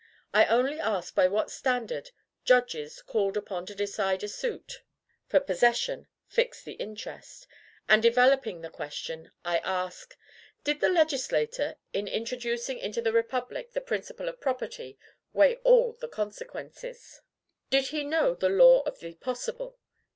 I 0.33 0.47
only 0.47 0.79
ask 0.79 1.13
by 1.13 1.27
what 1.27 1.51
standard 1.51 2.09
judges, 2.43 3.03
called 3.03 3.37
upon 3.37 3.67
to 3.67 3.75
decide 3.75 4.23
a 4.23 4.27
suit 4.27 4.81
for 5.27 5.39
possession, 5.39 6.07
fix 6.25 6.63
the 6.63 6.71
interest? 6.71 7.45
And, 7.87 8.01
developing 8.01 8.61
the 8.61 8.71
question, 8.71 9.29
I 9.45 9.59
ask, 9.59 10.17
Did 10.63 10.79
the 10.81 10.89
legislator, 10.89 11.75
in 11.93 12.07
introducing 12.07 12.79
into 12.79 13.03
the 13.03 13.13
Republic 13.13 13.73
the 13.73 13.79
principle 13.81 14.27
of 14.27 14.41
property, 14.41 14.97
weigh 15.33 15.57
all 15.57 15.93
the 15.93 16.07
consequences? 16.07 17.21
Did 17.69 17.89
he 17.89 18.03
know 18.03 18.33
the 18.33 18.49
law 18.49 18.79
of 18.87 19.01
the 19.01 19.13
possible? 19.13 19.77